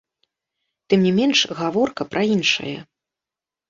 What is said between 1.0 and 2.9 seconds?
не менш, гаворка пра іншае.